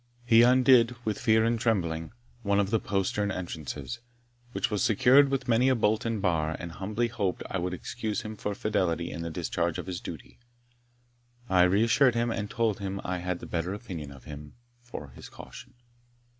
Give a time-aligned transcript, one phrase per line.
[0.25, 2.11] He undid, with fear and trembling,
[2.41, 3.99] one of the postern entrances,
[4.51, 7.71] which was secured with many a bolt and bar, and humbly hoped that I would
[7.75, 10.39] excuse him for fidelity in the discharge of his duty.
[11.49, 15.29] I reassured him, and told him I had the better opinion of him for his
[15.29, 15.75] caution.